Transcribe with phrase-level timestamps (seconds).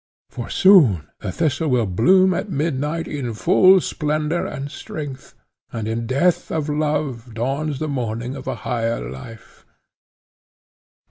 [0.31, 5.35] For soon the Thistle will bloom at midnight in full splendour and strength,
[5.71, 9.63] and in the death of love dawns the morning of a higher life.